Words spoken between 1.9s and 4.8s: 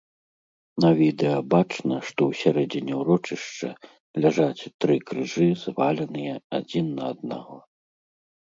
што ў сярэдзіне ўрочышча ляжаць